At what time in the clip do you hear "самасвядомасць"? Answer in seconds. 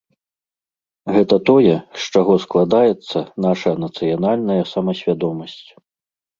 4.73-5.63